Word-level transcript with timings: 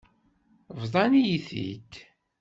Bḍan-iyi-t-id. 0.79 1.91